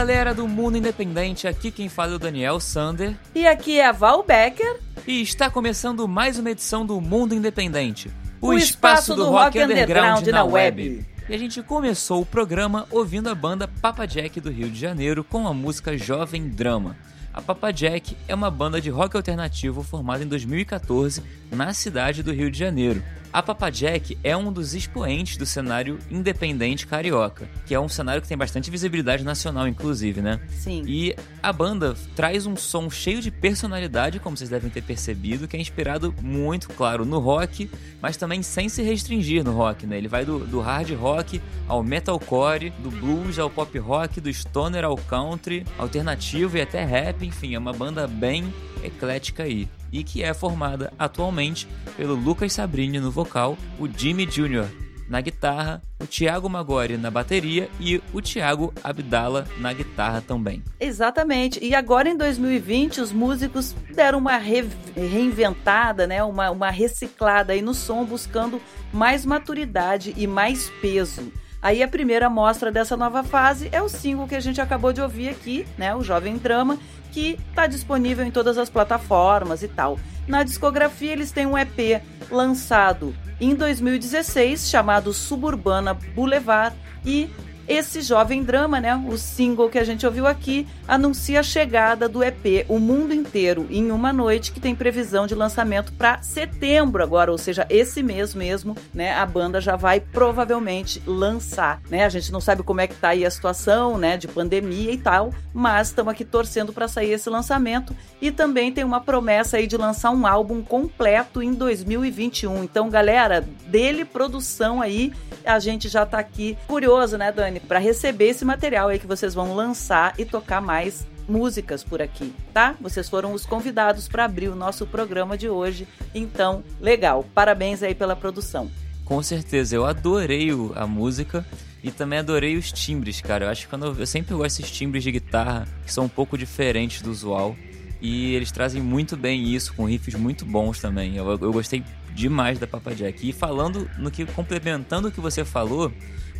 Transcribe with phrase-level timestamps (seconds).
[0.00, 3.14] Galera do Mundo Independente, aqui quem fala é o Daniel Sander.
[3.34, 4.80] E aqui é a Val Becker.
[5.06, 9.30] E está começando mais uma edição do Mundo Independente, o, o espaço, espaço, do, do
[9.30, 10.82] rock, rock underground, underground na web.
[10.82, 11.06] web.
[11.28, 15.22] E a gente começou o programa ouvindo a banda Papa Jack do Rio de Janeiro
[15.22, 16.96] com a música Jovem Drama.
[17.30, 22.32] A Papa Jack é uma banda de rock alternativo formada em 2014 na cidade do
[22.32, 23.02] Rio de Janeiro.
[23.32, 28.20] A Papa Jack é um dos expoentes do cenário independente carioca, que é um cenário
[28.20, 30.40] que tem bastante visibilidade nacional, inclusive, né?
[30.48, 30.82] Sim.
[30.84, 35.56] E a banda traz um som cheio de personalidade, como vocês devem ter percebido, que
[35.56, 37.70] é inspirado muito, claro, no rock,
[38.02, 39.96] mas também sem se restringir no rock, né?
[39.96, 44.84] Ele vai do, do hard rock ao metalcore, do blues ao pop rock, do stoner
[44.84, 50.22] ao country, alternativo e até rap, enfim, é uma banda bem eclética aí e que
[50.22, 51.66] é formada atualmente
[51.96, 54.66] pelo Lucas Sabrini no vocal, o Jimmy Jr.
[55.08, 60.62] na guitarra, o Thiago Magori na bateria e o Thiago Abdala na guitarra também.
[60.78, 61.62] Exatamente.
[61.62, 66.22] E agora em 2020 os músicos deram uma re reinventada, né?
[66.22, 68.60] Uma, uma reciclada aí no som, buscando
[68.92, 71.32] mais maturidade e mais peso.
[71.62, 75.02] Aí a primeira amostra dessa nova fase é o single que a gente acabou de
[75.02, 75.94] ouvir aqui, né?
[75.94, 76.78] O Jovem Drama,
[77.12, 79.98] que está disponível em todas as plataformas e tal.
[80.26, 86.74] Na discografia eles têm um EP lançado em 2016 chamado Suburbana Boulevard
[87.04, 87.28] e
[87.70, 92.20] esse jovem drama, né, o single que a gente ouviu aqui, anuncia a chegada do
[92.20, 97.30] EP O Mundo Inteiro em uma noite, que tem previsão de lançamento para setembro agora,
[97.30, 102.04] ou seja, esse mês mesmo, né, a banda já vai provavelmente lançar, né?
[102.04, 104.98] A gente não sabe como é que tá aí a situação, né, de pandemia e
[104.98, 109.68] tal, mas estamos aqui torcendo para sair esse lançamento e também tem uma promessa aí
[109.68, 112.64] de lançar um álbum completo em 2021.
[112.64, 115.12] Então, galera, dele produção aí,
[115.44, 117.59] a gente já tá aqui curioso, né, Dani?
[117.66, 122.32] Para receber esse material aí que vocês vão lançar e tocar mais músicas por aqui,
[122.52, 122.74] tá?
[122.80, 125.86] Vocês foram os convidados para abrir o nosso programa de hoje.
[126.14, 127.24] Então, legal.
[127.32, 128.70] Parabéns aí pela produção.
[129.04, 131.46] Com certeza, eu adorei a música
[131.82, 133.46] e também adorei os timbres, cara.
[133.46, 136.08] Eu acho que quando eu, eu sempre gosto desses timbres de guitarra que são um
[136.08, 137.56] pouco diferentes do usual.
[138.00, 141.16] E eles trazem muito bem isso, com riffs muito bons também.
[141.16, 141.84] Eu, eu gostei
[142.14, 143.28] demais da Papa Jack.
[143.28, 145.92] E falando no que, complementando o que você falou,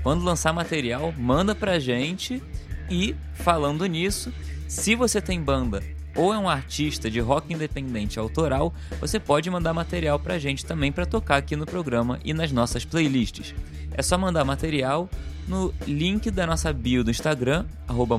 [0.02, 2.42] quando lançar material, manda pra gente.
[2.90, 4.32] E falando nisso,
[4.66, 5.82] se você tem banda
[6.16, 10.90] ou é um artista de rock independente autoral, você pode mandar material pra gente também
[10.90, 13.54] para tocar aqui no programa e nas nossas playlists.
[13.92, 15.08] É só mandar material
[15.46, 17.64] no link da nossa bio do Instagram,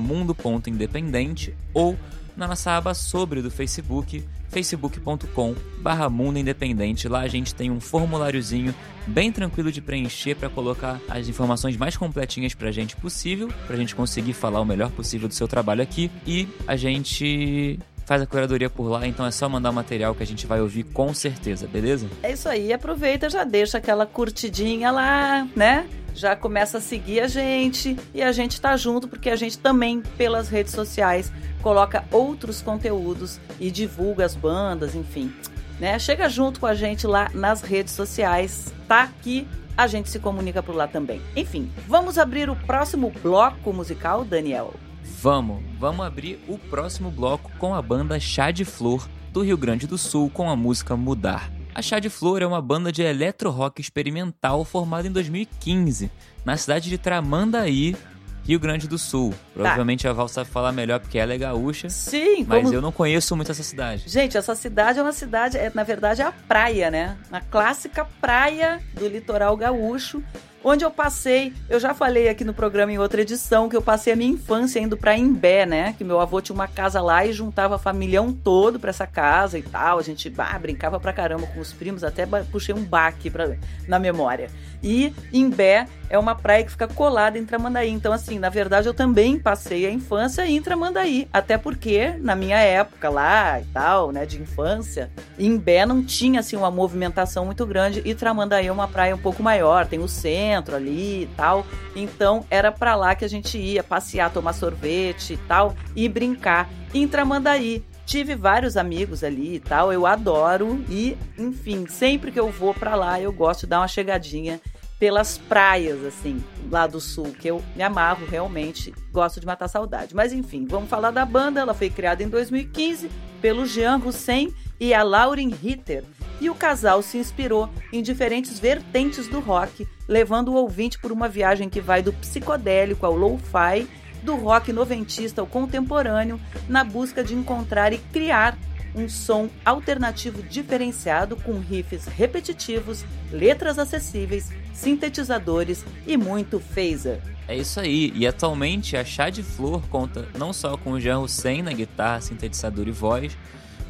[0.00, 1.98] mundo.independente, ou
[2.36, 7.08] na nossa aba sobre do Facebook, facebook.com barra Mundo Independente.
[7.08, 8.74] Lá a gente tem um formuláriozinho
[9.06, 13.94] bem tranquilo de preencher para colocar as informações mais completinhas pra gente possível, pra gente
[13.94, 18.68] conseguir falar o melhor possível do seu trabalho aqui e a gente faz a curadoria
[18.68, 21.66] por lá, então é só mandar o material que a gente vai ouvir com certeza,
[21.66, 22.08] beleza?
[22.22, 25.86] É isso aí, aproveita, já deixa aquela curtidinha lá, né?
[26.14, 30.02] Já começa a seguir a gente e a gente tá junto porque a gente também
[30.18, 31.32] pelas redes sociais
[31.62, 35.32] coloca outros conteúdos e divulga as bandas, enfim.
[35.80, 35.98] Né?
[35.98, 39.08] Chega junto com a gente lá nas redes sociais, tá?
[39.22, 41.22] Que a gente se comunica por lá também.
[41.34, 44.74] Enfim, vamos abrir o próximo bloco musical, Daniel.
[45.22, 49.86] Vamos, vamos abrir o próximo bloco com a banda Chá de Flor do Rio Grande
[49.86, 51.48] do Sul com a música Mudar.
[51.72, 56.10] A Chá de Flor é uma banda de eletro-rock experimental formada em 2015
[56.44, 57.94] na cidade de Tramandaí,
[58.42, 59.30] Rio Grande do Sul.
[59.30, 59.36] Tá.
[59.54, 60.10] Provavelmente tá.
[60.10, 61.88] a Val sabe falar melhor porque ela é gaúcha.
[61.88, 62.74] Sim, mas como...
[62.74, 64.08] eu não conheço muito essa cidade.
[64.08, 67.16] Gente, essa cidade é uma cidade, é, na verdade é a praia, né?
[67.30, 70.20] A clássica praia do litoral gaúcho
[70.64, 74.12] onde eu passei, eu já falei aqui no programa em outra edição, que eu passei
[74.12, 75.94] a minha infância indo para Imbé, né?
[75.96, 79.58] Que meu avô tinha uma casa lá e juntava a família todo para essa casa
[79.58, 79.98] e tal.
[79.98, 83.56] A gente bah, brincava pra caramba com os primos, até puxei um baque pra,
[83.88, 84.48] na memória.
[84.82, 87.90] E Imbé é uma praia que fica colada em Tramandaí.
[87.90, 91.28] Então, assim, na verdade, eu também passei a infância em Tramandaí.
[91.32, 96.56] Até porque, na minha época lá e tal, né, de infância, Imbé não tinha, assim,
[96.56, 100.51] uma movimentação muito grande e Tramandaí é uma praia um pouco maior, tem o centro
[100.52, 101.66] centro ali e tal.
[101.96, 106.68] Então era para lá que a gente ia passear, tomar sorvete e tal e brincar.
[106.94, 112.50] Em Tramandaí, tive vários amigos ali e tal, eu adoro e, enfim, sempre que eu
[112.50, 114.60] vou para lá eu gosto de dar uma chegadinha
[114.98, 120.14] pelas praias, assim, lá do sul, que eu me amarro realmente, gosto de matar saudade.
[120.14, 121.60] Mas enfim, vamos falar da banda.
[121.60, 123.10] Ela foi criada em 2015
[123.40, 126.02] pelo Jean Hussein e a Lauren Ritter.
[126.40, 131.28] E o casal se inspirou em diferentes vertentes do rock, levando o ouvinte por uma
[131.28, 133.86] viagem que vai do psicodélico ao lo-fi,
[134.24, 138.58] do rock noventista ao contemporâneo, na busca de encontrar e criar
[138.92, 147.20] um som alternativo diferenciado com riffs repetitivos, letras acessíveis, sintetizadores e muito phaser.
[147.46, 151.20] É isso aí, e atualmente a Chá de Flor conta não só com o Jean
[151.20, 153.38] Hussein na guitarra, sintetizador e voz,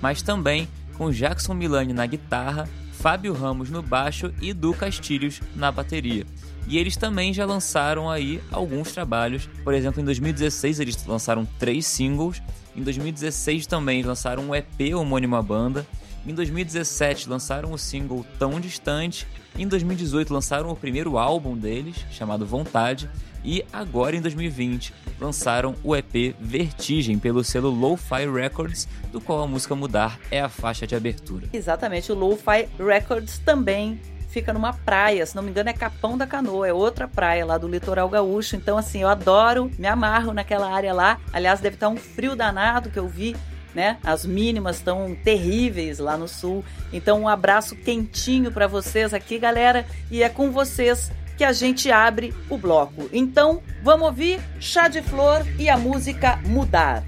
[0.02, 5.72] mas também com Jackson Milani na guitarra, Fábio Ramos no baixo e Du Castilhos na
[5.72, 6.24] bateria.
[6.68, 9.48] E eles também já lançaram aí alguns trabalhos.
[9.64, 12.40] Por exemplo, em 2016 eles lançaram três singles.
[12.76, 15.86] Em 2016 também lançaram um EP homônimo à banda.
[16.24, 19.26] Em 2017 lançaram o single Tão Distante.
[19.58, 23.10] Em 2018 lançaram o primeiro álbum deles, chamado Vontade.
[23.44, 29.46] E agora em 2020 lançaram o EP Vertigem pelo selo Lo-Fi Records, do qual a
[29.46, 31.46] música Mudar é a faixa de abertura.
[31.52, 36.26] Exatamente, o Lo-Fi Records também fica numa praia, se não me engano é Capão da
[36.26, 38.56] Canoa, é outra praia lá do litoral gaúcho.
[38.56, 41.20] Então, assim, eu adoro, me amarro naquela área lá.
[41.32, 43.36] Aliás, deve estar um frio danado que eu vi
[43.74, 43.98] né?
[44.04, 46.64] As mínimas estão terríveis lá no sul.
[46.92, 51.90] Então, um abraço quentinho para vocês aqui, galera, e é com vocês que a gente
[51.90, 53.08] abre o bloco.
[53.12, 57.02] Então, vamos ouvir Chá de Flor e a música Mudar.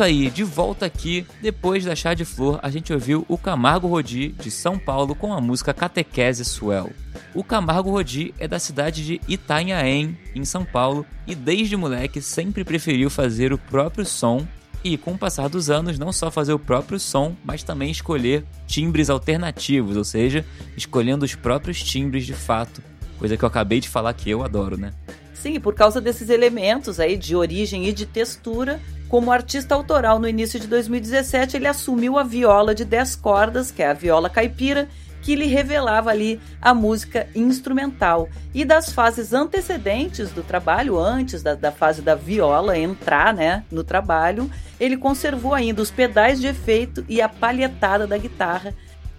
[0.00, 1.26] Isso aí, de volta aqui.
[1.42, 5.30] Depois da Chá de Flor, a gente ouviu o Camargo Rodi de São Paulo com
[5.30, 6.90] a música Catequese Swell.
[7.34, 12.64] O Camargo Rodi é da cidade de Itanhaém, em São Paulo, e desde moleque sempre
[12.64, 14.46] preferiu fazer o próprio som
[14.82, 18.42] e, com o passar dos anos, não só fazer o próprio som, mas também escolher
[18.66, 20.46] timbres alternativos, ou seja,
[20.78, 22.82] escolhendo os próprios timbres de fato,
[23.18, 24.94] coisa que eu acabei de falar que eu adoro, né?
[25.34, 28.80] Sim, por causa desses elementos aí de origem e de textura,
[29.10, 33.82] como artista autoral no início de 2017, ele assumiu a viola de 10 cordas, que
[33.82, 34.88] é a viola caipira,
[35.20, 38.28] que lhe revelava ali a música instrumental.
[38.54, 43.82] E das fases antecedentes do trabalho, antes da, da fase da viola entrar né, no
[43.82, 48.72] trabalho, ele conservou ainda os pedais de efeito e a palhetada da guitarra.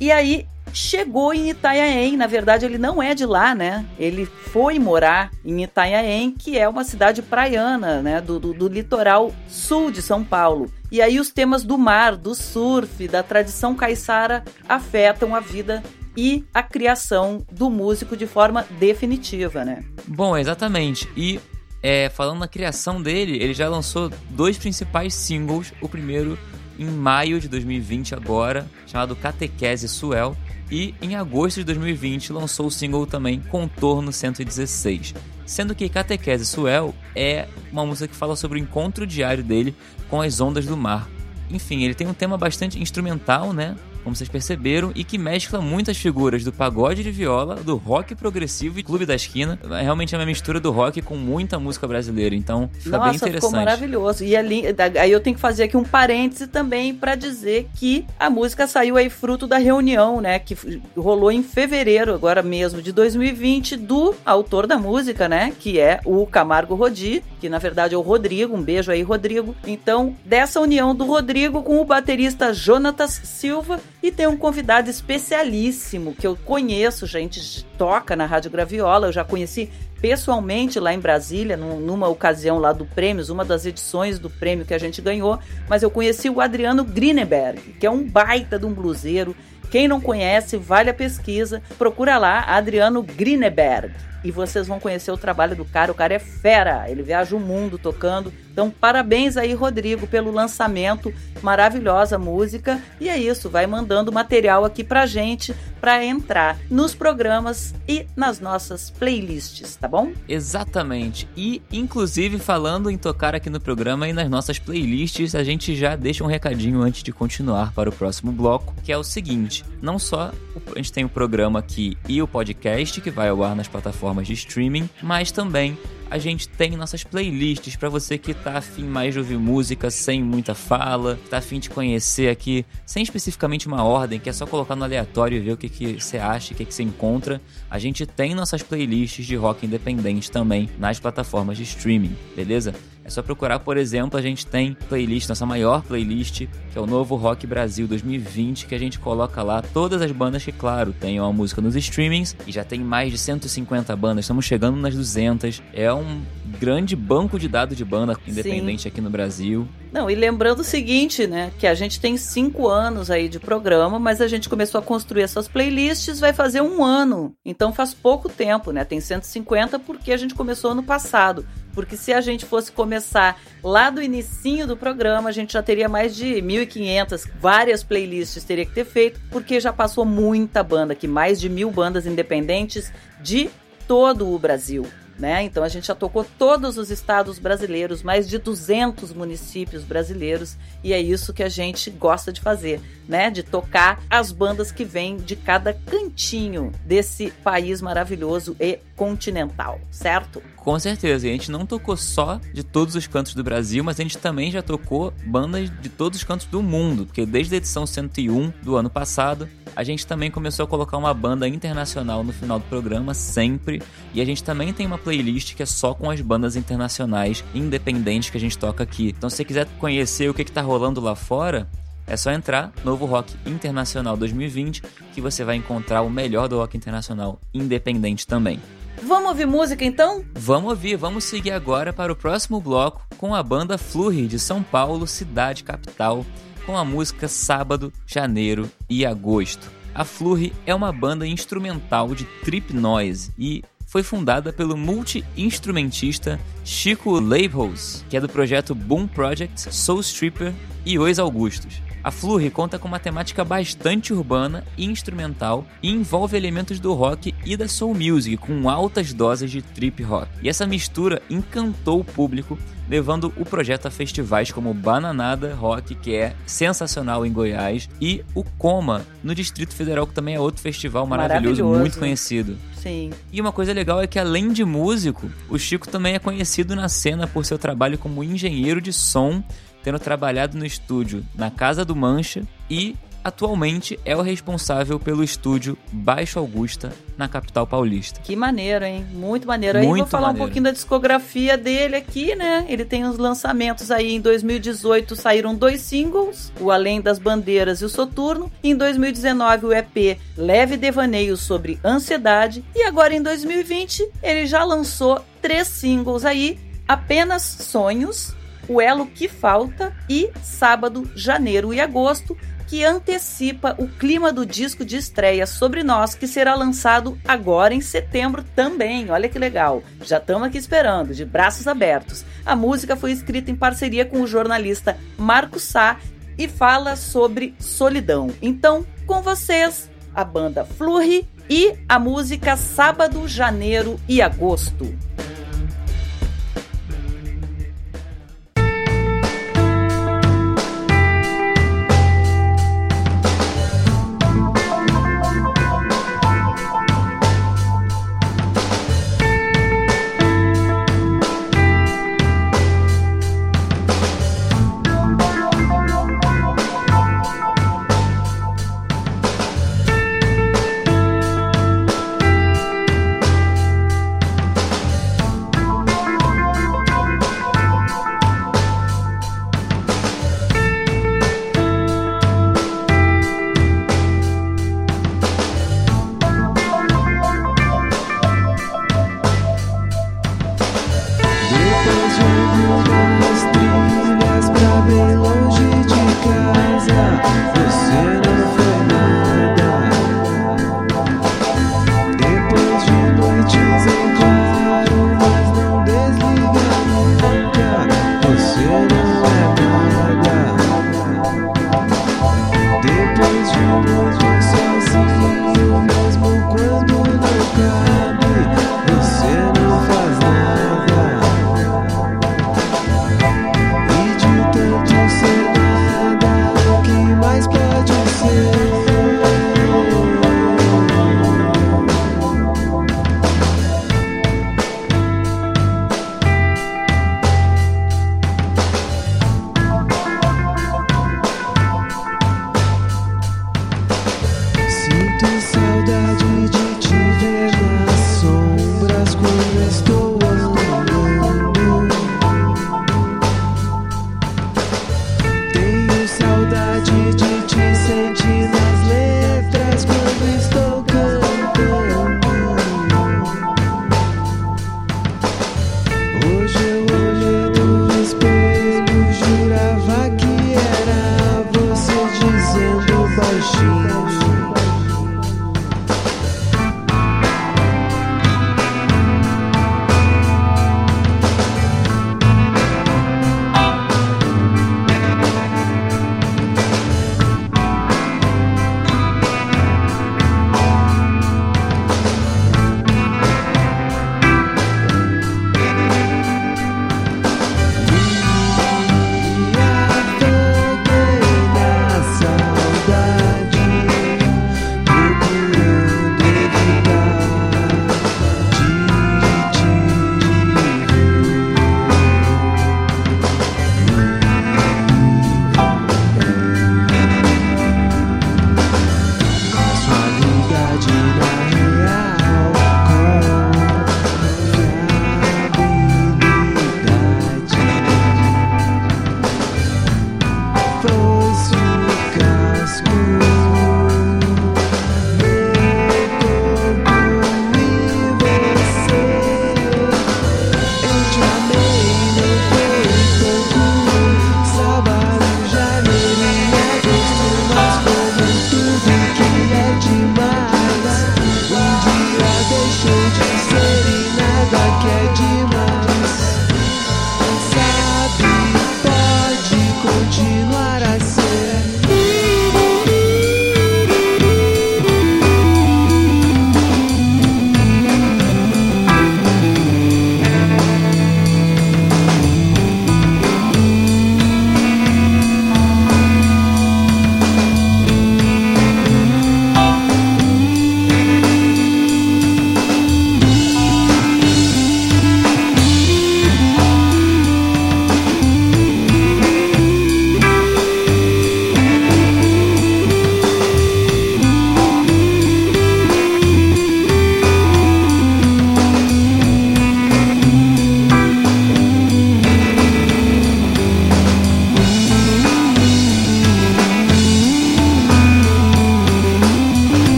[0.00, 2.16] E aí chegou em Itanhaém.
[2.16, 3.84] Na verdade, ele não é de lá, né?
[3.98, 8.20] Ele foi morar em Itanhaém, que é uma cidade praiana, né?
[8.20, 10.70] Do, do, do, litoral sul de São Paulo.
[10.90, 15.82] E aí os temas do mar, do surf, da tradição caiçara afetam a vida
[16.16, 19.84] e a criação do músico de forma definitiva, né?
[20.06, 21.08] Bom, exatamente.
[21.16, 21.38] E
[21.82, 25.72] é, falando na criação dele, ele já lançou dois principais singles.
[25.80, 26.38] O primeiro
[26.78, 30.36] em maio de 2020 agora, chamado Catequese Suel,
[30.70, 35.14] e em agosto de 2020 lançou o single também Contorno 116.
[35.44, 39.74] Sendo que Catequese Suel é uma música que fala sobre o encontro diário dele
[40.10, 41.08] com as ondas do mar.
[41.48, 43.76] Enfim, ele tem um tema bastante instrumental, né?
[44.06, 48.78] Como vocês perceberam, e que mescla muitas figuras do pagode de viola, do rock progressivo
[48.78, 49.58] e clube da esquina.
[49.82, 53.50] Realmente é uma mistura do rock com muita música brasileira, então fica Nossa, bem interessante.
[53.50, 54.22] ficou maravilhoso.
[54.22, 54.62] E ali,
[55.00, 58.96] aí eu tenho que fazer aqui um parêntese também para dizer que a música saiu
[58.96, 60.56] aí fruto da reunião, né, que
[60.96, 66.24] rolou em fevereiro agora mesmo de 2020 do autor da música, né, que é o
[66.28, 68.56] Camargo Rodi, que na verdade é o Rodrigo.
[68.56, 69.56] Um beijo aí, Rodrigo.
[69.66, 76.14] Então, dessa união do Rodrigo com o baterista Jonatas Silva e tem um convidado especialíssimo
[76.14, 81.56] que eu conheço, gente, toca na Rádio Graviola, eu já conheci pessoalmente lá em Brasília,
[81.56, 85.82] numa ocasião lá do Prêmios, uma das edições do prêmio que a gente ganhou, mas
[85.82, 89.34] eu conheci o Adriano Grineberg, que é um baita de um bluseiro.
[89.70, 91.60] Quem não conhece, vale a pesquisa.
[91.76, 93.92] Procura lá, Adriano Grineberg
[94.26, 95.92] e vocês vão conhecer o trabalho do cara.
[95.92, 98.32] O cara é fera, ele viaja o mundo tocando.
[98.52, 101.14] Então, parabéns aí, Rodrigo, pelo lançamento.
[101.42, 102.82] Maravilhosa música.
[102.98, 108.40] E é isso, vai mandando material aqui pra gente para entrar nos programas e nas
[108.40, 110.10] nossas playlists, tá bom?
[110.28, 111.28] Exatamente.
[111.36, 115.94] E, inclusive, falando em tocar aqui no programa e nas nossas playlists, a gente já
[115.94, 119.98] deixa um recadinho antes de continuar para o próximo bloco, que é o seguinte: não
[119.98, 120.32] só
[120.74, 124.15] a gente tem o programa aqui e o podcast que vai ao ar nas plataformas
[124.22, 125.76] de streaming, mas também
[126.10, 130.22] a gente tem nossas playlists para você que tá afim mais de ouvir música sem
[130.22, 134.76] muita fala, tá afim de conhecer aqui, sem especificamente uma ordem, que é só colocar
[134.76, 137.40] no aleatório e ver o que, que você acha, o que, que você encontra.
[137.70, 142.74] A gente tem nossas playlists de rock independente também nas plataformas de streaming, beleza?
[143.06, 146.38] É só procurar, por exemplo, a gente tem playlist, nossa maior playlist,
[146.72, 150.42] que é o Novo Rock Brasil 2020, que a gente coloca lá todas as bandas
[150.42, 154.44] que, claro, tem uma música nos streamings e já tem mais de 150 bandas, estamos
[154.44, 155.62] chegando nas 200.
[155.72, 156.22] É um
[156.58, 158.88] grande banco de dados de banda independente Sim.
[158.88, 159.68] aqui no Brasil.
[159.92, 163.98] Não, e lembrando o seguinte, né, que a gente tem cinco anos aí de programa,
[163.98, 167.34] mas a gente começou a construir essas playlists, vai fazer um ano.
[167.44, 168.84] Então faz pouco tempo, né?
[168.84, 171.46] Tem 150 porque a gente começou ano passado.
[171.72, 175.88] Porque se a gente fosse começar lá do inicinho do programa, a gente já teria
[175.88, 181.06] mais de 1.500, várias playlists teria que ter feito, porque já passou muita banda aqui,
[181.06, 183.50] mais de mil bandas independentes de
[183.86, 184.86] todo o Brasil
[185.18, 185.42] né?
[185.42, 190.92] Então a gente já tocou todos os estados brasileiros, mais de 200 municípios brasileiros, e
[190.92, 193.30] é isso que a gente gosta de fazer, né?
[193.30, 200.42] De tocar as bandas que vêm de cada cantinho desse país maravilhoso e continental, certo?
[200.56, 204.00] Com certeza, e a gente não tocou só de todos os cantos do Brasil, mas
[204.00, 207.58] a gente também já tocou bandas de todos os cantos do mundo, porque desde a
[207.58, 212.32] edição 101 do ano passado, a gente também começou a colocar uma banda internacional no
[212.32, 213.82] final do programa, sempre,
[214.12, 218.30] e a gente também tem uma playlist que é só com as bandas internacionais independentes
[218.30, 219.14] que a gente toca aqui.
[219.16, 221.68] Então, se você quiser conhecer o que está rolando lá fora,
[222.06, 224.82] é só entrar Novo Rock Internacional 2020
[225.12, 228.60] que você vai encontrar o melhor do rock internacional independente também.
[229.02, 230.24] Vamos ouvir música então?
[230.34, 234.62] Vamos ouvir, vamos seguir agora para o próximo bloco com a banda Flurry de São
[234.62, 236.24] Paulo, cidade capital,
[236.64, 239.70] com a música Sábado, Janeiro e Agosto.
[239.94, 247.18] A Flurry é uma banda instrumental de trip noise e foi fundada pelo multi-instrumentista Chico
[247.18, 250.52] Leibholz, que é do projeto Boom Project, Soul Stripper
[250.84, 251.85] e Os Augustos.
[252.06, 257.34] A Flurry conta com uma temática bastante urbana e instrumental e envolve elementos do rock
[257.44, 260.28] e da soul music com altas doses de trip rock.
[260.40, 262.56] E essa mistura encantou o público,
[262.88, 268.44] levando o projeto a festivais como Bananada Rock, que é sensacional em Goiás, e o
[268.44, 271.80] Coma, no Distrito Federal, que também é outro festival maravilhoso, maravilhoso.
[271.80, 272.56] muito conhecido.
[272.76, 273.10] Sim.
[273.32, 276.88] E uma coisa legal é que além de músico, o Chico também é conhecido na
[276.88, 279.42] cena por seu trabalho como engenheiro de som
[279.86, 285.78] tendo trabalhado no estúdio na Casa do Mancha e atualmente é o responsável pelo estúdio
[285.92, 288.20] Baixo Augusta, na capital paulista.
[288.20, 289.06] Que maneiro, hein?
[289.12, 289.78] Muito maneiro.
[289.78, 290.42] Muito aí vou falar maneiro.
[290.42, 292.66] um pouquinho da discografia dele aqui, né?
[292.68, 297.84] Ele tem os lançamentos aí em 2018 saíram dois singles, o Além das Bandeiras e
[297.84, 298.50] o Soturno.
[298.64, 305.24] Em 2019 o EP Leve Devaneio sobre Ansiedade e agora em 2020 ele já lançou
[305.40, 308.35] três singles aí, Apenas Sonhos,
[308.68, 314.84] o Elo que Falta e Sábado, Janeiro e Agosto, que antecipa o clima do disco
[314.84, 319.10] de estreia Sobre Nós, que será lançado agora em setembro também.
[319.10, 319.82] Olha que legal.
[320.02, 322.24] Já estamos aqui esperando, de braços abertos.
[322.44, 325.98] A música foi escrita em parceria com o jornalista Marco Sá
[326.36, 328.30] e fala sobre solidão.
[328.42, 334.96] Então, com vocês, a banda Flurry e a música Sábado, Janeiro e Agosto.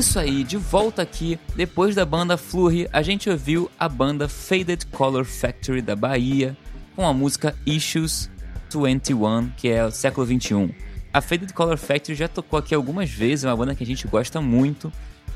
[0.00, 4.86] Isso aí, de volta aqui, depois da banda Flurry, a gente ouviu a banda Faded
[4.86, 6.56] Color Factory da Bahia,
[6.96, 8.30] com a música Issues
[8.74, 10.70] 21, que é o século 21.
[11.12, 14.08] A Faded Color Factory já tocou aqui algumas vezes, é uma banda que a gente
[14.08, 14.90] gosta muito,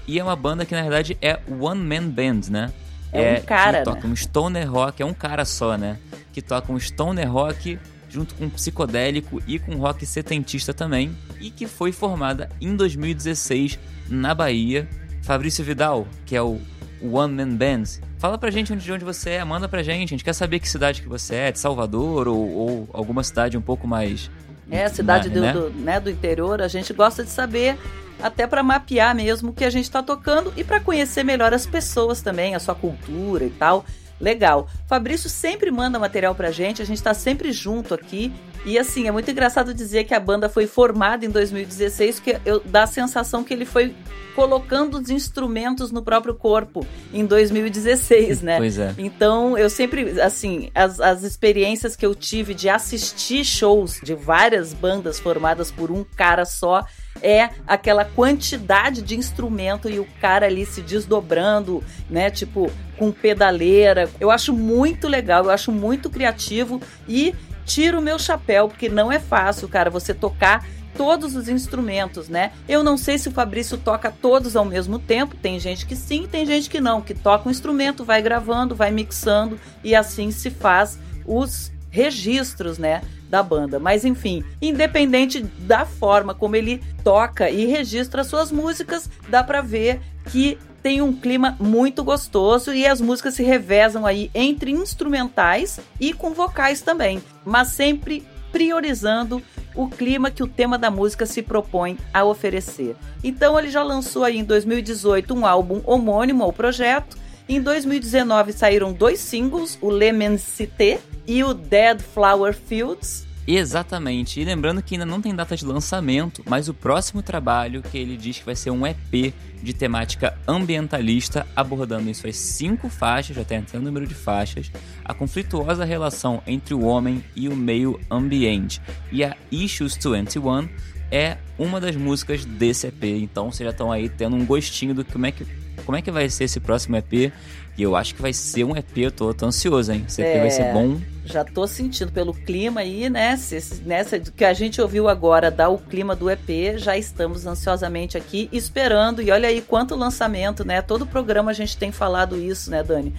[0.08, 2.72] e é uma banda que na verdade é One Man Band, né?
[3.12, 4.12] É, é um cara, que toca né?
[4.14, 5.98] um stoner rock, é um cara só, né?
[6.32, 11.50] Que toca um stoner rock junto com um psicodélico e com rock setentista também, e
[11.50, 14.88] que foi formada em 2016 na Bahia.
[15.22, 16.60] Fabrício Vidal, que é o
[17.02, 17.84] One Man Band,
[18.18, 20.68] fala pra gente de onde você é, manda pra gente, a gente quer saber que
[20.68, 24.30] cidade que você é, de Salvador ou, ou alguma cidade um pouco mais...
[24.70, 25.52] É, cidade do, né?
[25.52, 27.78] Do, né, do interior, a gente gosta de saber
[28.22, 31.66] até para mapear mesmo o que a gente está tocando e para conhecer melhor as
[31.66, 33.84] pessoas também, a sua cultura e tal.
[34.20, 34.68] Legal.
[34.86, 38.32] Fabrício sempre manda material pra gente, a gente tá sempre junto aqui.
[38.64, 42.60] E assim, é muito engraçado dizer que a banda foi formada em 2016, porque eu,
[42.64, 43.94] dá a sensação que ele foi
[44.34, 48.56] colocando os instrumentos no próprio corpo em 2016, né?
[48.56, 48.94] Pois é.
[48.98, 54.72] Então, eu sempre, assim, as, as experiências que eu tive de assistir shows de várias
[54.72, 56.84] bandas formadas por um cara só
[57.22, 62.28] é aquela quantidade de instrumento e o cara ali se desdobrando, né?
[62.28, 64.10] Tipo, com pedaleira.
[64.18, 67.34] Eu acho muito legal, eu acho muito criativo e
[67.64, 70.64] tiro o meu chapéu, porque não é fácil, cara, você tocar
[70.96, 72.52] todos os instrumentos, né?
[72.68, 76.26] Eu não sei se o Fabrício toca todos ao mesmo tempo, tem gente que sim,
[76.30, 80.50] tem gente que não, que toca um instrumento, vai gravando, vai mixando e assim se
[80.50, 83.78] faz os registros, né, da banda.
[83.78, 90.00] Mas enfim, independente da forma como ele toca e registra suas músicas, dá para ver
[90.30, 96.12] que tem um clima muito gostoso e as músicas se revezam aí entre instrumentais e
[96.12, 98.22] com vocais também, mas sempre
[98.52, 99.42] priorizando
[99.74, 102.96] o clima que o tema da música se propõe a oferecer.
[103.24, 107.16] Então ele já lançou aí em 2018 um álbum homônimo ao projeto.
[107.48, 114.40] Em 2019 saíram dois singles, o L'Immensité e o Dead Flower Fields, Exatamente.
[114.40, 118.16] E lembrando que ainda não tem data de lançamento, mas o próximo trabalho que ele
[118.16, 123.44] diz que vai ser um EP de temática ambientalista, abordando em suas cinco faixas, já
[123.44, 124.70] tem até o número de faixas,
[125.04, 128.80] a conflituosa relação entre o homem e o meio ambiente.
[129.12, 130.68] E a Issues 21
[131.10, 133.04] é uma das músicas desse EP.
[133.04, 135.46] Então vocês já estão aí tendo um gostinho do como é que,
[135.84, 137.32] como é que vai ser esse próximo EP.
[137.76, 140.04] E eu acho que vai ser um EP, eu tô, tô ansioso, hein?
[140.06, 141.00] Esse EP é, vai ser bom.
[141.24, 143.36] Já tô sentindo pelo clima aí, né?
[143.36, 148.16] Se, nessa que a gente ouviu agora dar o clima do EP, já estamos ansiosamente
[148.16, 149.20] aqui esperando.
[149.20, 150.82] E olha aí quanto lançamento, né?
[150.82, 153.12] Todo programa a gente tem falado isso, né, Dani?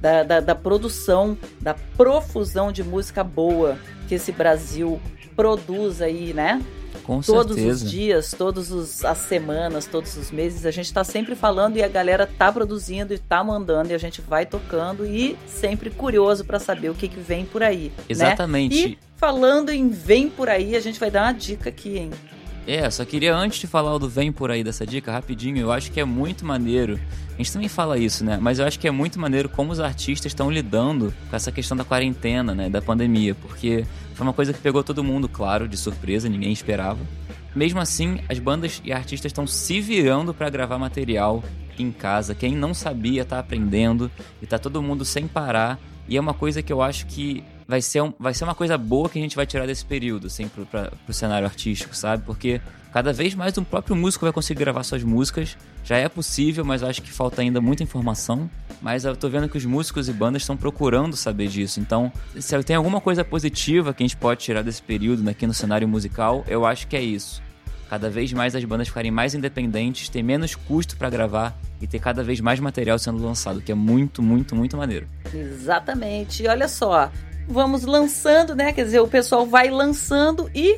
[0.00, 3.76] Da, da, da produção, da profusão de música boa
[4.08, 4.98] que esse Brasil
[5.36, 6.62] produz aí, né?
[7.08, 7.84] Com todos certeza.
[7.86, 11.88] os dias, todas as semanas, todos os meses, a gente está sempre falando e a
[11.88, 16.58] galera tá produzindo e tá mandando e a gente vai tocando e sempre curioso para
[16.58, 17.90] saber o que, que vem por aí.
[18.10, 18.74] Exatamente.
[18.76, 18.88] Né?
[18.90, 22.10] E falando em vem por aí, a gente vai dar uma dica aqui, hein?
[22.66, 25.72] É, só queria antes de falar o do Vem Por Aí dessa dica, rapidinho, eu
[25.72, 27.00] acho que é muito maneiro.
[27.32, 28.38] A gente também fala isso, né?
[28.38, 31.74] Mas eu acho que é muito maneiro como os artistas estão lidando com essa questão
[31.74, 32.68] da quarentena, né?
[32.68, 33.86] Da pandemia, porque
[34.18, 36.98] foi uma coisa que pegou todo mundo, claro, de surpresa, ninguém esperava.
[37.54, 41.40] Mesmo assim, as bandas e artistas estão se virando para gravar material
[41.78, 42.34] em casa.
[42.34, 44.10] Quem não sabia tá aprendendo
[44.42, 45.78] e tá todo mundo sem parar.
[46.08, 48.76] E é uma coisa que eu acho que vai ser, um, vai ser uma coisa
[48.76, 52.24] boa que a gente vai tirar desse período, assim, pro, pra, pro cenário artístico, sabe?
[52.26, 52.60] Porque
[52.92, 55.56] cada vez mais um próprio músico vai conseguir gravar suas músicas.
[55.84, 58.50] Já é possível, mas acho que falta ainda muita informação.
[58.80, 61.80] Mas eu tô vendo que os músicos e bandas estão procurando saber disso.
[61.80, 65.54] Então, se tem alguma coisa positiva que a gente pode tirar desse período aqui no
[65.54, 67.42] cenário musical, eu acho que é isso.
[67.88, 71.98] Cada vez mais as bandas ficarem mais independentes, ter menos custo para gravar e ter
[71.98, 75.08] cada vez mais material sendo lançado, que é muito, muito, muito maneiro.
[75.32, 76.42] Exatamente.
[76.42, 77.10] E olha só,
[77.48, 78.72] vamos lançando, né?
[78.72, 80.76] Quer dizer, o pessoal vai lançando e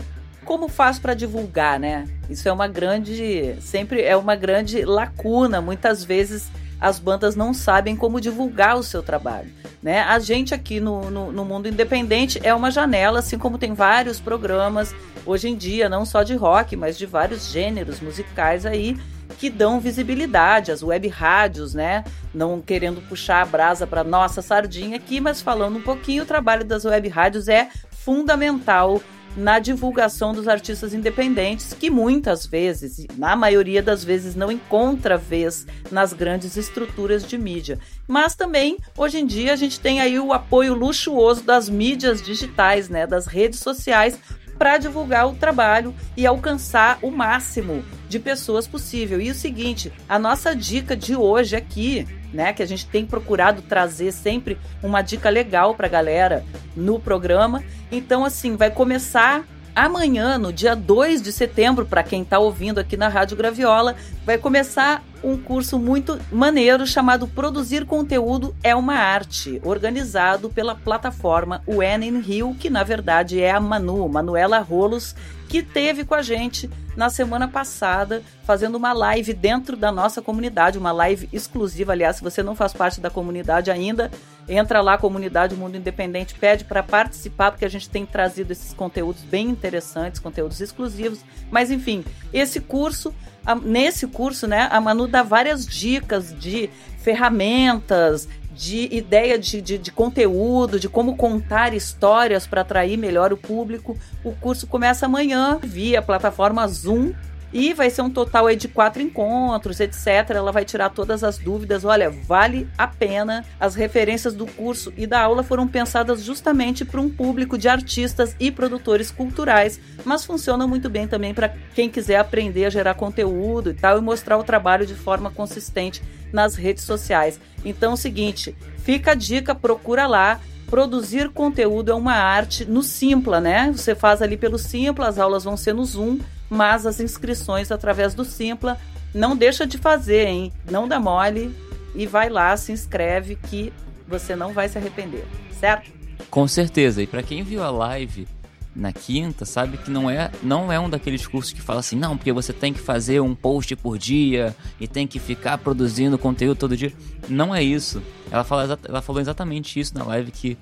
[0.50, 2.08] como faz para divulgar, né?
[2.28, 5.60] Isso é uma grande, sempre é uma grande lacuna.
[5.60, 9.48] Muitas vezes as bandas não sabem como divulgar o seu trabalho,
[9.80, 10.00] né?
[10.00, 14.18] A gente aqui no, no, no mundo independente é uma janela, assim como tem vários
[14.18, 14.92] programas
[15.24, 18.98] hoje em dia, não só de rock, mas de vários gêneros musicais aí
[19.38, 22.02] que dão visibilidade, as web rádios, né?
[22.34, 26.64] Não querendo puxar a brasa para nossa sardinha aqui, mas falando um pouquinho, o trabalho
[26.64, 29.00] das web rádios é fundamental
[29.36, 35.66] na divulgação dos artistas independentes, que muitas vezes, na maioria das vezes, não encontra vez
[35.90, 37.78] nas grandes estruturas de mídia.
[38.06, 42.88] Mas também, hoje em dia, a gente tem aí o apoio luxuoso das mídias digitais,
[42.88, 44.18] né, das redes sociais,
[44.58, 49.18] para divulgar o trabalho e alcançar o máximo de pessoas possível.
[49.18, 53.62] E o seguinte, a nossa dica de hoje aqui, né, que a gente tem procurado
[53.62, 56.44] trazer sempre uma dica legal para a galera
[56.76, 57.64] no programa.
[57.90, 62.96] Então assim, vai começar amanhã, no dia 2 de setembro, para quem está ouvindo aqui
[62.96, 69.60] na Rádio Graviola, vai começar um curso muito maneiro chamado Produzir Conteúdo é uma Arte,
[69.64, 75.14] organizado pela plataforma When in Rio, que na verdade é a Manu, Manuela Rolos,
[75.48, 80.78] que teve com a gente na semana passada, fazendo uma live dentro da nossa comunidade,
[80.78, 81.92] uma live exclusiva.
[81.92, 84.10] Aliás, se você não faz parte da comunidade ainda,
[84.48, 89.22] entra lá, comunidade Mundo Independente, pede para participar, porque a gente tem trazido esses conteúdos
[89.22, 91.20] bem interessantes, conteúdos exclusivos.
[91.50, 93.14] Mas enfim, esse curso
[93.54, 99.90] nesse curso, né, a Manu dá várias dicas de ferramentas, de ideia de, de, de,
[99.90, 103.96] conteúdo, de como contar histórias para atrair melhor o público.
[104.22, 107.12] O curso começa amanhã via plataforma Zoom
[107.52, 110.30] e vai ser um total aí de quatro encontros, etc.
[110.30, 111.84] Ela vai tirar todas as dúvidas.
[111.84, 113.44] Olha, vale a pena.
[113.58, 118.36] As referências do curso e da aula foram pensadas justamente para um público de artistas
[118.38, 123.70] e produtores culturais, mas funcionam muito bem também para quem quiser aprender a gerar conteúdo
[123.70, 127.40] e tal e mostrar o trabalho de forma consistente nas redes sociais.
[127.64, 130.40] Então, é o seguinte, fica a dica, procura lá.
[130.66, 133.72] Produzir conteúdo é uma arte no Simpla, né?
[133.74, 136.20] Você faz ali pelo Simpla, as aulas vão ser no Zoom
[136.50, 138.76] mas as inscrições através do Simpla
[139.14, 140.52] não deixa de fazer, hein?
[140.70, 141.54] Não dá mole
[141.94, 143.72] e vai lá, se inscreve que
[144.06, 145.24] você não vai se arrepender,
[145.58, 145.90] certo?
[146.28, 147.02] Com certeza.
[147.02, 148.26] E para quem viu a live
[148.74, 152.16] na quinta, sabe que não é, não é um daqueles cursos que fala assim, não,
[152.16, 156.58] porque você tem que fazer um post por dia e tem que ficar produzindo conteúdo
[156.58, 156.92] todo dia.
[157.28, 158.02] Não é isso.
[158.30, 160.56] Ela, fala, ela falou exatamente isso na live que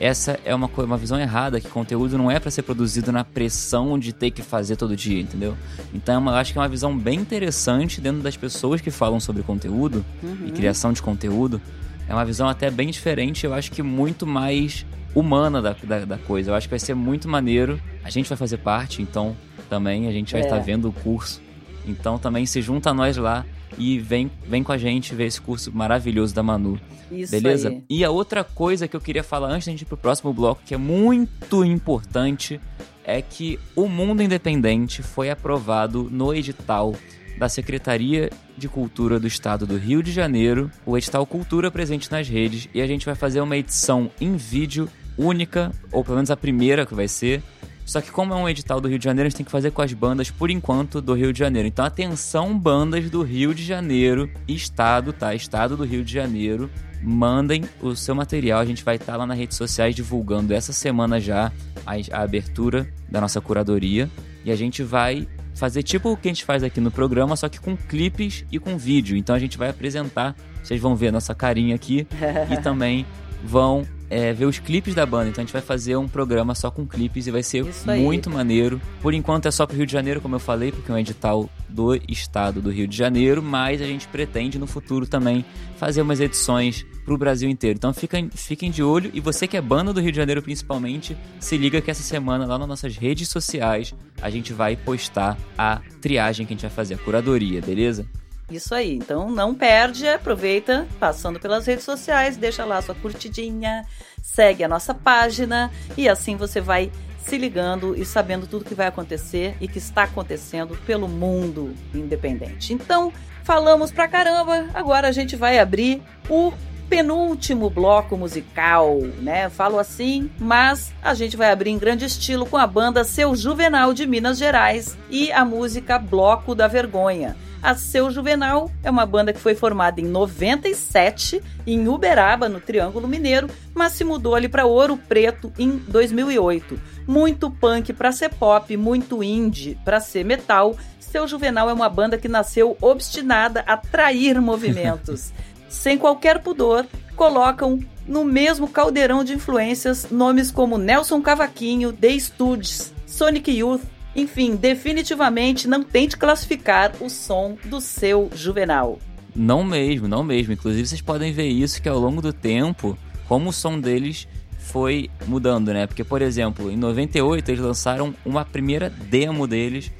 [0.00, 3.98] essa é uma, uma visão errada, que conteúdo não é para ser produzido na pressão
[3.98, 5.54] de ter que fazer todo dia, entendeu?
[5.92, 9.42] Então eu acho que é uma visão bem interessante dentro das pessoas que falam sobre
[9.42, 10.46] conteúdo uhum.
[10.46, 11.60] e criação de conteúdo.
[12.08, 16.18] É uma visão até bem diferente, eu acho que muito mais humana da, da, da
[16.18, 16.50] coisa.
[16.50, 17.78] Eu acho que vai ser muito maneiro.
[18.02, 19.36] A gente vai fazer parte, então
[19.68, 20.44] também a gente vai é.
[20.44, 21.42] estar vendo o curso.
[21.86, 23.44] Então também se junta a nós lá
[23.78, 26.80] e vem, vem com a gente ver esse curso maravilhoso da Manu.
[27.10, 27.68] Isso Beleza?
[27.70, 27.82] Aí.
[27.88, 30.62] E a outra coisa que eu queria falar antes da gente ir pro próximo bloco,
[30.64, 32.60] que é muito importante,
[33.04, 36.94] é que o Mundo Independente foi aprovado no edital
[37.38, 42.28] da Secretaria de Cultura do Estado do Rio de Janeiro, o edital Cultura Presente nas
[42.28, 46.36] Redes, e a gente vai fazer uma edição em vídeo única, ou pelo menos a
[46.36, 47.42] primeira que vai ser,
[47.90, 49.72] só que como é um edital do Rio de Janeiro, a gente tem que fazer
[49.72, 51.66] com as bandas, por enquanto, do Rio de Janeiro.
[51.66, 55.34] Então, atenção, bandas do Rio de Janeiro, estado, tá?
[55.34, 56.70] Estado do Rio de Janeiro.
[57.02, 58.60] Mandem o seu material.
[58.60, 61.50] A gente vai estar tá lá nas redes sociais divulgando essa semana já
[61.84, 64.08] a, a abertura da nossa curadoria.
[64.44, 65.26] E a gente vai
[65.56, 68.60] fazer tipo o que a gente faz aqui no programa, só que com clipes e
[68.60, 69.16] com vídeo.
[69.16, 72.06] Então a gente vai apresentar, vocês vão ver a nossa carinha aqui
[72.52, 73.04] e também
[73.42, 75.30] vão é, ver os clipes da banda.
[75.30, 78.80] Então a gente vai fazer um programa só com clipes e vai ser muito maneiro.
[79.00, 81.48] Por enquanto é só pro Rio de Janeiro, como eu falei, porque é um edital
[81.68, 85.44] do estado do Rio de Janeiro, mas a gente pretende no futuro também
[85.76, 87.76] fazer umas edições pro Brasil inteiro.
[87.76, 91.16] Então fiquem, fiquem de olho e você que é banda do Rio de Janeiro principalmente,
[91.38, 95.80] se liga que essa semana lá nas nossas redes sociais a gente vai postar a
[96.00, 98.06] triagem que a gente vai fazer, a curadoria, beleza?
[98.50, 98.96] Isso aí.
[98.96, 103.84] Então não perde, aproveita passando pelas redes sociais, deixa lá sua curtidinha,
[104.22, 108.86] segue a nossa página e assim você vai se ligando e sabendo tudo que vai
[108.86, 112.72] acontecer e que está acontecendo pelo mundo independente.
[112.72, 113.12] Então,
[113.44, 116.52] falamos pra caramba, agora a gente vai abrir o
[116.88, 119.48] penúltimo bloco musical, né?
[119.48, 123.94] Falo assim, mas a gente vai abrir em grande estilo com a banda Seu Juvenal
[123.94, 127.36] de Minas Gerais e a música Bloco da Vergonha.
[127.62, 133.06] A Seu Juvenal é uma banda que foi formada em 97 em Uberaba, no Triângulo
[133.06, 136.80] Mineiro, mas se mudou ali para Ouro Preto em 2008.
[137.06, 140.74] Muito punk para ser pop, muito indie para ser metal.
[140.98, 145.30] Seu Juvenal é uma banda que nasceu obstinada a trair movimentos.
[145.68, 152.92] Sem qualquer pudor, colocam no mesmo caldeirão de influências nomes como Nelson Cavaquinho, The Studs,
[153.06, 153.82] Sonic Youth,
[154.14, 158.98] enfim, definitivamente não tente classificar o som do seu Juvenal.
[159.34, 160.52] Não mesmo, não mesmo.
[160.52, 162.98] Inclusive vocês podem ver isso que ao longo do tempo,
[163.28, 164.26] como o som deles
[164.58, 165.86] foi mudando, né?
[165.86, 169.90] Porque, por exemplo, em 98 eles lançaram uma primeira demo deles,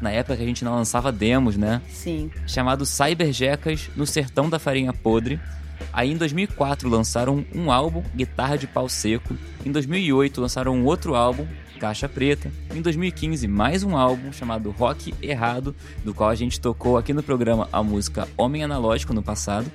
[0.00, 1.80] na época que a gente não lançava demos, né?
[1.88, 2.30] Sim.
[2.46, 5.40] Chamado Cyberjecas no Sertão da Farinha Podre.
[5.96, 9.34] Aí em 2004 lançaram um álbum, Guitarra de Pau Seco.
[9.64, 11.46] Em 2008 lançaram outro álbum,
[11.80, 12.52] Caixa Preta.
[12.74, 15.74] Em 2015, mais um álbum chamado Rock Errado,
[16.04, 19.72] do qual a gente tocou aqui no programa a música Homem Analógico no passado.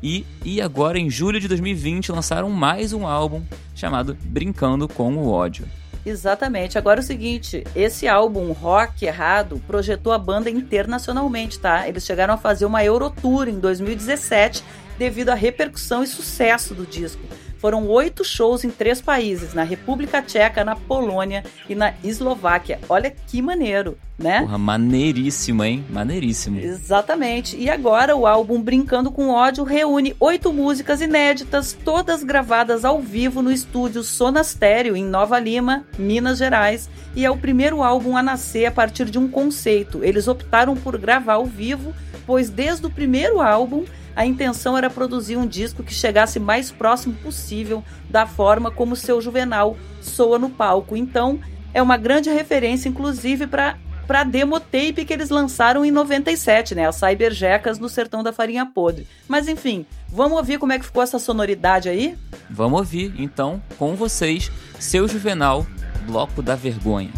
[0.00, 3.42] E, e agora, em julho de 2020, lançaram mais um álbum
[3.74, 5.66] chamado Brincando com o Ódio.
[6.06, 6.78] Exatamente.
[6.78, 11.88] Agora é o seguinte, esse álbum Rock Errado projetou a banda internacionalmente, tá?
[11.88, 14.62] Eles chegaram a fazer uma Eurotour em 2017
[14.98, 17.22] devido à repercussão e sucesso do disco.
[17.64, 22.78] Foram oito shows em três países: na República Tcheca, na Polônia e na Eslováquia.
[22.90, 24.40] Olha que maneiro, né?
[24.40, 25.82] Porra, maneiríssimo, hein?
[25.88, 26.60] Maneiríssimo.
[26.60, 27.56] Exatamente.
[27.56, 33.40] E agora o álbum Brincando com Ódio reúne oito músicas inéditas, todas gravadas ao vivo
[33.40, 36.90] no estúdio Sonastério, em Nova Lima, Minas Gerais.
[37.16, 40.04] E é o primeiro álbum a nascer a partir de um conceito.
[40.04, 41.94] Eles optaram por gravar ao vivo,
[42.26, 43.86] pois desde o primeiro álbum
[44.16, 49.20] a intenção era produzir um disco que chegasse mais próximo possível da forma como seu
[49.20, 50.96] Juvenal soa no palco.
[50.96, 51.40] Então,
[51.72, 56.74] é uma grande referência, inclusive, para para a demo tape que eles lançaram em 97,
[56.74, 56.86] né?
[56.86, 59.06] As Cyberjecas no Sertão da Farinha Podre.
[59.26, 62.16] Mas enfim, vamos ouvir como é que ficou essa sonoridade aí?
[62.50, 65.66] Vamos ouvir, então, com vocês, seu Juvenal,
[66.06, 67.10] Bloco da Vergonha.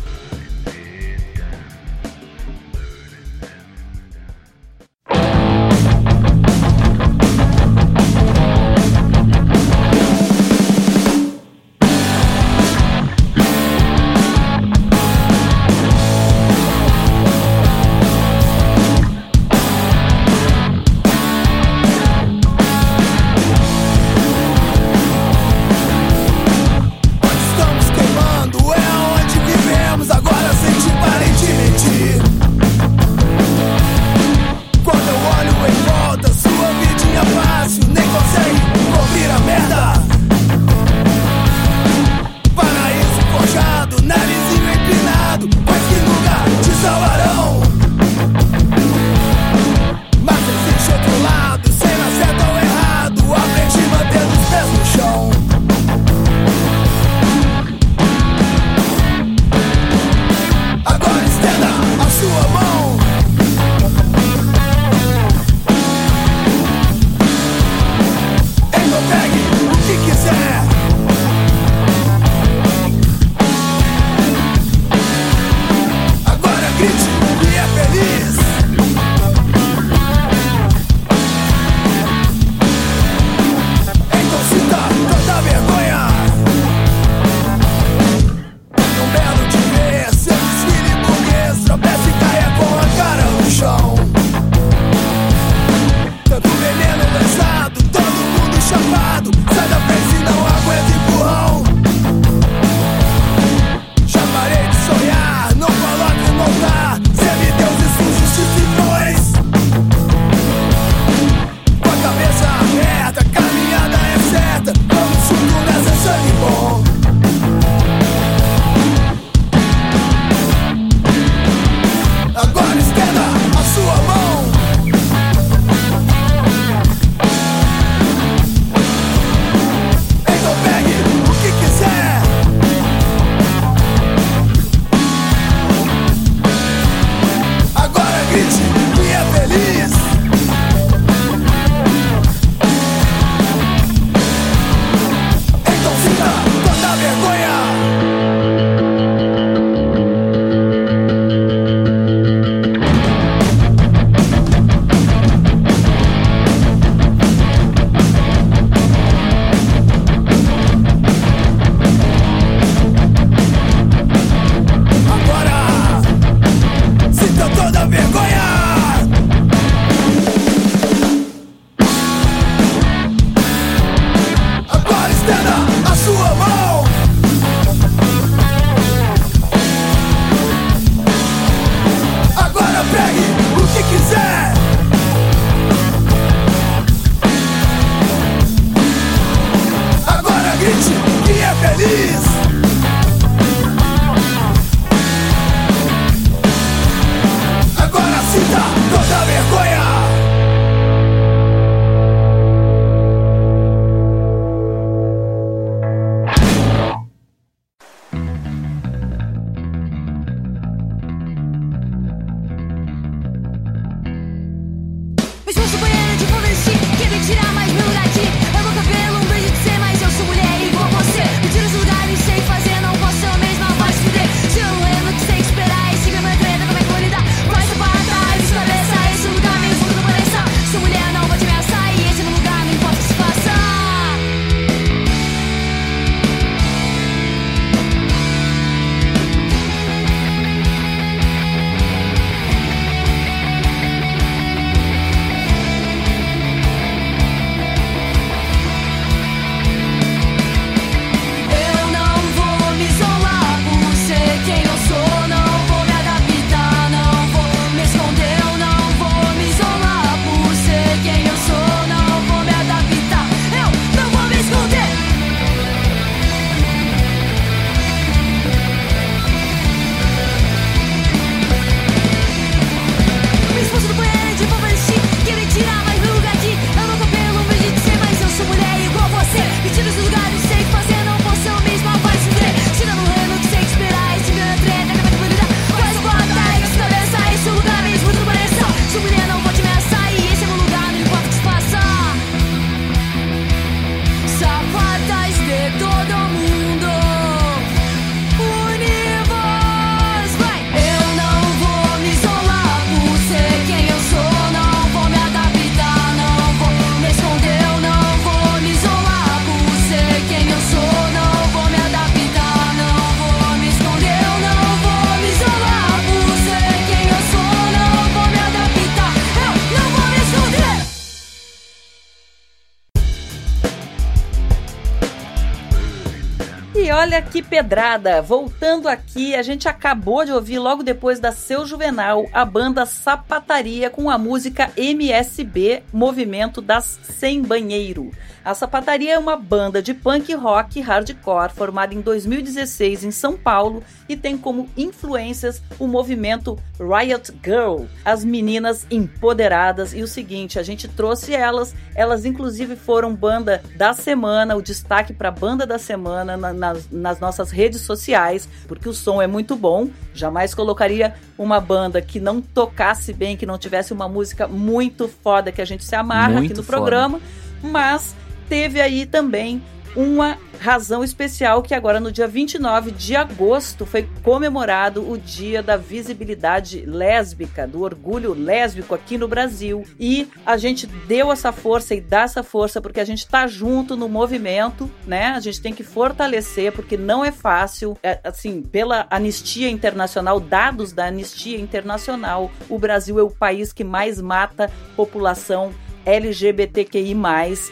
[327.36, 328.22] Que pedrada!
[328.22, 333.90] Voltando aqui, a gente acabou de ouvir logo depois da Seu Juvenal a banda Sapataria
[333.90, 338.10] com a música MSB Movimento das Sem Banheiro.
[338.42, 343.84] A Sapataria é uma banda de punk rock hardcore formada em 2016 em São Paulo
[344.08, 349.92] e tem como influências o movimento Riot Girl, as meninas empoderadas.
[349.92, 355.12] E o seguinte, a gente trouxe elas, elas inclusive foram banda da semana, o destaque
[355.12, 359.56] para banda da semana na, nas, nas nossas redes sociais, porque o som é muito
[359.56, 359.88] bom.
[360.14, 365.52] Jamais colocaria uma banda que não tocasse bem, que não tivesse uma música muito foda
[365.52, 366.78] que a gente se amarra muito aqui no foda.
[366.78, 367.20] programa,
[367.62, 368.14] mas
[368.48, 369.62] teve aí também
[369.96, 375.76] uma razão especial que agora no dia 29 de agosto foi comemorado o Dia da
[375.76, 379.84] Visibilidade Lésbica, do orgulho lésbico aqui no Brasil.
[379.98, 383.96] E a gente deu essa força e dá essa força porque a gente está junto
[383.96, 385.28] no movimento, né?
[385.28, 390.92] A gente tem que fortalecer porque não é fácil, é, assim, pela Anistia Internacional, dados
[390.92, 395.72] da Anistia Internacional, o Brasil é o país que mais mata população
[396.06, 397.14] LGBTQI+.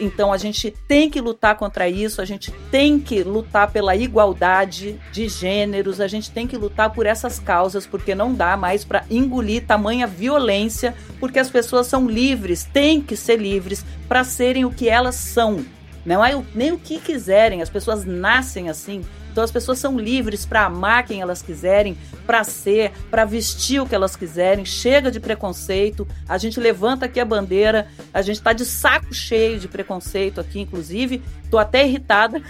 [0.01, 5.01] Então a gente tem que lutar contra isso, a gente tem que lutar pela igualdade
[5.12, 9.05] de gêneros, a gente tem que lutar por essas causas, porque não dá mais para
[9.09, 14.70] engolir tamanha violência, porque as pessoas são livres, têm que ser livres para serem o
[14.70, 15.64] que elas são.
[16.05, 19.03] Não é nem o que quiserem, as pessoas nascem assim.
[19.35, 23.87] Então as pessoas são livres para amar quem elas quiserem, para ser, para vestir o
[23.87, 24.64] que elas quiserem.
[24.64, 26.07] Chega de preconceito.
[26.28, 27.89] A gente levanta aqui a bandeira.
[28.12, 31.20] A gente está de saco cheio de preconceito aqui, inclusive.
[31.51, 32.41] Tô até irritada,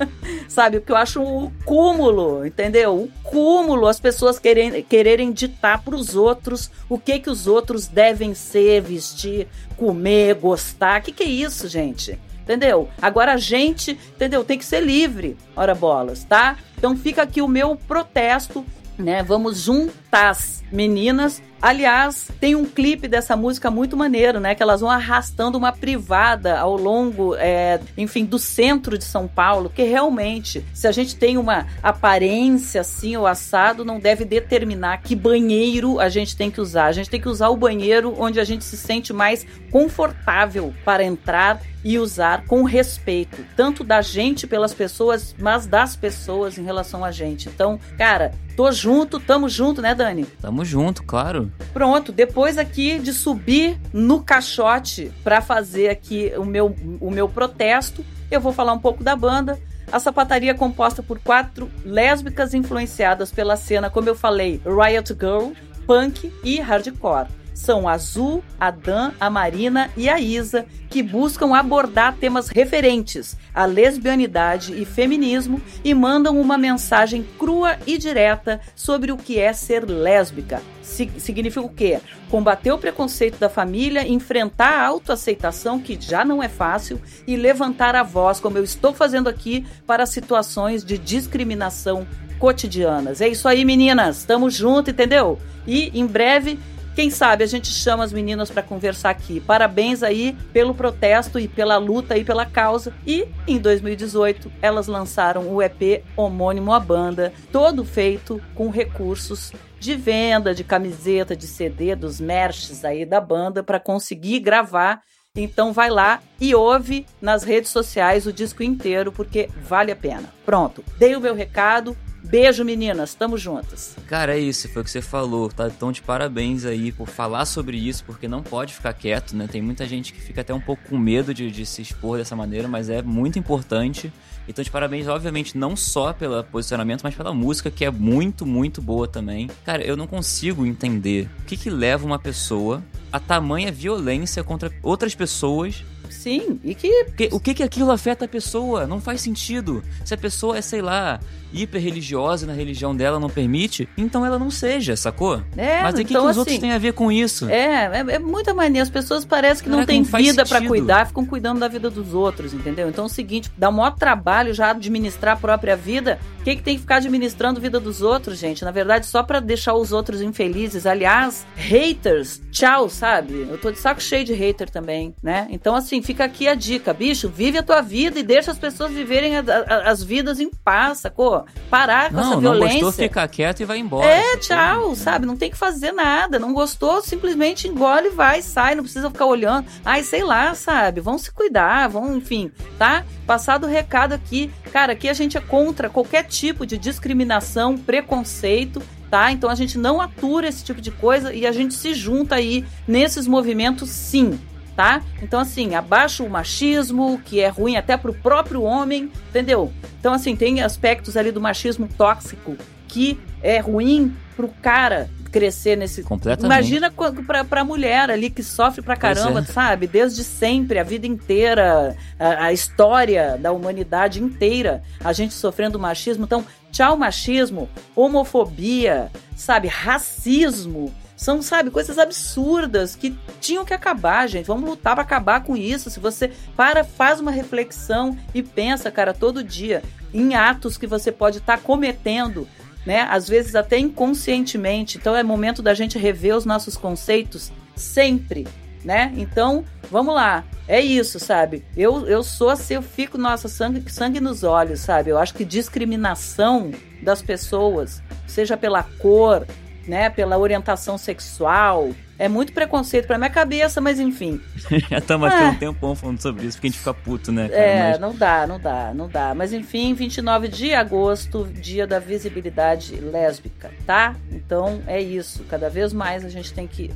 [0.48, 0.80] sabe?
[0.80, 3.02] Porque eu acho o cúmulo, entendeu?
[3.02, 7.86] O cúmulo, as pessoas querem, quererem ditar para os outros o que que os outros
[7.86, 11.02] devem ser, vestir, comer, gostar.
[11.02, 12.18] O que que é isso, gente?
[12.50, 12.88] Entendeu?
[13.00, 14.44] Agora a gente, entendeu?
[14.44, 16.56] Tem que ser livre, ora bolas, tá?
[16.76, 18.66] Então fica aqui o meu protesto,
[18.98, 19.22] né?
[19.22, 24.54] Vamos juntar as meninas Aliás, tem um clipe dessa música muito maneiro, né?
[24.54, 29.68] Que elas vão arrastando uma privada ao longo, é, enfim, do centro de São Paulo,
[29.68, 35.14] que realmente, se a gente tem uma aparência assim, o assado não deve determinar que
[35.14, 36.86] banheiro a gente tem que usar.
[36.86, 41.04] A gente tem que usar o banheiro onde a gente se sente mais confortável para
[41.04, 47.04] entrar e usar com respeito, tanto da gente pelas pessoas, mas das pessoas em relação
[47.04, 47.48] a gente.
[47.48, 50.24] Então, cara, tô junto, tamo junto, né, Dani?
[50.40, 51.52] Tamo junto, claro.
[51.74, 58.02] Pronto, depois aqui de subir no caixote para fazer aqui o meu, o meu protesto,
[58.30, 59.60] eu vou falar um pouco da banda.
[59.92, 65.50] A sapataria é composta por quatro lésbicas influenciadas pela cena, como eu falei, Riot Girl,
[65.86, 71.54] punk e hardcore são a Azul, a Dan, a Marina e a Isa, que buscam
[71.54, 79.12] abordar temas referentes à lesbianidade e feminismo e mandam uma mensagem crua e direta sobre
[79.12, 80.62] o que é ser lésbica.
[80.82, 82.00] Significa o quê?
[82.28, 87.94] Combater o preconceito da família, enfrentar a autoaceitação, que já não é fácil, e levantar
[87.94, 92.06] a voz, como eu estou fazendo aqui, para situações de discriminação
[92.38, 93.20] cotidianas.
[93.20, 94.24] É isso aí, meninas.
[94.24, 95.38] Tamo junto, entendeu?
[95.66, 96.58] E em breve
[96.94, 99.40] quem sabe a gente chama as meninas para conversar aqui.
[99.40, 102.92] Parabéns aí pelo protesto e pela luta e pela causa.
[103.06, 109.96] E em 2018 elas lançaram o EP homônimo à banda, todo feito com recursos de
[109.96, 115.00] venda de camiseta, de CD, dos merches aí da banda para conseguir gravar.
[115.34, 120.28] Então vai lá e ouve nas redes sociais o disco inteiro porque vale a pena.
[120.44, 121.96] Pronto, dei o meu recado.
[122.30, 123.12] Beijo, meninas.
[123.12, 123.96] Tamo juntas.
[124.06, 124.68] Cara, é isso.
[124.68, 125.48] Foi o que você falou.
[125.48, 125.66] Tá?
[125.66, 129.48] Então, de parabéns aí por falar sobre isso, porque não pode ficar quieto, né?
[129.50, 132.36] Tem muita gente que fica até um pouco com medo de, de se expor dessa
[132.36, 134.12] maneira, mas é muito importante.
[134.46, 138.80] Então, de parabéns, obviamente, não só pelo posicionamento, mas pela música, que é muito, muito
[138.80, 139.50] boa também.
[139.64, 142.80] Cara, eu não consigo entender o que, que leva uma pessoa
[143.12, 147.04] a tamanha violência contra outras pessoas Sim, e que.
[147.04, 148.86] Porque, o que que aquilo afeta a pessoa?
[148.86, 149.82] Não faz sentido.
[150.04, 151.20] Se a pessoa é, sei lá,
[151.52, 155.42] hiper religiosa e na religião dela não permite, então ela não seja, sacou?
[155.56, 157.48] É, Mas o que, então, que os assim, outros têm a ver com isso?
[157.48, 158.82] É, é, é muita mania.
[158.82, 162.14] As pessoas parecem que Caraca, não têm vida para cuidar, ficam cuidando da vida dos
[162.14, 162.88] outros, entendeu?
[162.88, 166.18] Então é o seguinte, dá o maior trabalho já administrar a própria vida.
[166.40, 168.64] O que, tem que ficar administrando a vida dos outros, gente?
[168.64, 170.86] Na verdade, só para deixar os outros infelizes.
[170.86, 173.46] Aliás, haters, tchau, sabe?
[173.48, 175.46] Eu tô de saco cheio de hater também, né?
[175.50, 178.90] Então, assim, fica aqui a dica, bicho, vive a tua vida e deixa as pessoas
[178.90, 181.44] viverem a, a, as vidas em paz, sacou?
[181.68, 182.74] Parar com não, essa violência.
[182.74, 184.06] Não gostou, fica quieto e vai embora.
[184.06, 185.26] É, tchau, sabe?
[185.26, 186.38] Não tem que fazer nada.
[186.38, 189.66] Não gostou, simplesmente engole, vai, sai, não precisa ficar olhando.
[189.84, 191.02] Ai, sei lá, sabe?
[191.02, 193.04] Vão se cuidar, vão, enfim, tá?
[193.26, 194.50] Passado o recado aqui.
[194.72, 199.32] Cara, aqui a gente é contra qualquer tipo de discriminação, preconceito tá?
[199.32, 202.64] Então a gente não atura esse tipo de coisa e a gente se junta aí
[202.86, 204.38] nesses movimentos sim,
[204.76, 205.02] tá?
[205.20, 209.72] Então assim, abaixa o machismo, que é ruim até pro próprio homem, entendeu?
[209.98, 212.56] Então assim, tem aspectos ali do machismo tóxico
[212.86, 216.02] que é ruim pro cara crescer nesse.
[216.02, 216.52] Completamente.
[216.52, 216.92] Imagina
[217.26, 219.44] pra, pra mulher ali que sofre pra caramba, é.
[219.44, 219.86] sabe?
[219.86, 226.24] Desde sempre, a vida inteira, a, a, história da humanidade inteira, a gente sofrendo machismo.
[226.24, 229.68] Então, tchau machismo, homofobia, sabe?
[229.68, 230.92] Racismo.
[231.16, 234.46] São, sabe, coisas absurdas que tinham que acabar, gente.
[234.46, 235.90] Vamos lutar para acabar com isso.
[235.90, 239.82] Se você para, faz uma reflexão e pensa, cara, todo dia
[240.14, 242.48] em atos que você pode estar tá cometendo
[242.84, 243.02] né?
[243.02, 244.98] Às vezes até inconscientemente.
[244.98, 248.46] Então é momento da gente rever os nossos conceitos sempre,
[248.84, 249.12] né?
[249.16, 250.44] Então, vamos lá.
[250.66, 251.64] É isso, sabe?
[251.76, 255.10] Eu, eu sou assim, eu fico, nossa, sangue, sangue nos olhos, sabe?
[255.10, 256.70] Eu acho que discriminação
[257.02, 259.46] das pessoas, seja pela cor,
[259.90, 261.90] né, pela orientação sexual.
[262.16, 264.40] É muito preconceito pra minha cabeça, mas enfim.
[264.88, 267.48] Já estamos aqui um tempão falando sobre isso, porque a gente fica puto, né?
[267.48, 267.60] Cara?
[267.60, 267.98] É, mas...
[267.98, 269.34] não dá, não dá, não dá.
[269.34, 274.14] Mas enfim, 29 de agosto, dia da visibilidade lésbica, tá?
[274.30, 275.44] Então é isso.
[275.48, 276.92] Cada vez mais a gente tem que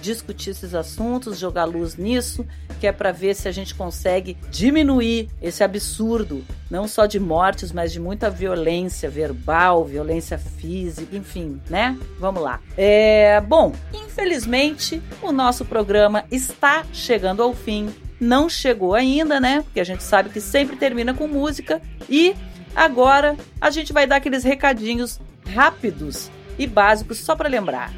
[0.00, 2.46] discutir esses assuntos, jogar luz nisso,
[2.80, 7.72] que é para ver se a gente consegue diminuir esse absurdo, não só de mortes,
[7.72, 11.96] mas de muita violência verbal, violência física, enfim, né?
[12.18, 12.60] Vamos lá.
[12.76, 17.92] É, bom, infelizmente o nosso programa está chegando ao fim.
[18.20, 19.62] Não chegou ainda, né?
[19.62, 22.34] Porque a gente sabe que sempre termina com música e
[22.74, 25.20] agora a gente vai dar aqueles recadinhos
[25.52, 27.92] rápidos e básicos só para lembrar.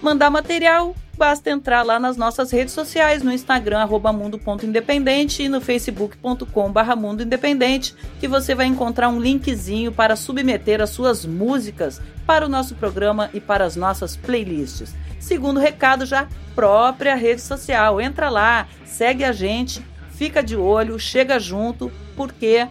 [0.00, 5.60] Mandar material basta entrar lá nas nossas redes sociais, no Instagram, arroba mundo.independente e no
[5.60, 12.00] facebook.com barra mundo independente, que você vai encontrar um linkzinho para submeter as suas músicas
[12.26, 14.94] para o nosso programa e para as nossas playlists.
[15.18, 18.00] Segundo recado, já própria rede social.
[18.00, 22.66] Entra lá, segue a gente, fica de olho, chega junto, porque